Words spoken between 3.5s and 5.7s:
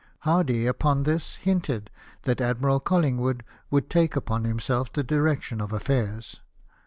would take upon himself the direction